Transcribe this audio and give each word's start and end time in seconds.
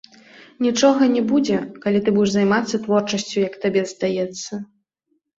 Нічога 0.65 1.03
не 1.15 1.21
будзе, 1.31 1.57
калі 1.83 1.99
ты 2.07 2.13
будзеш 2.15 2.33
займацца 2.35 2.79
творчасцю, 2.85 3.35
як 3.49 3.53
табе 3.67 3.83
здаецца. 3.91 4.53